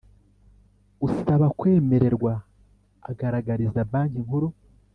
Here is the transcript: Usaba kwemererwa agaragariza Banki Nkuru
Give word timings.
Usaba 1.07 1.47
kwemererwa 1.59 2.33
agaragariza 3.09 3.79
Banki 3.91 4.19
Nkuru 4.25 4.47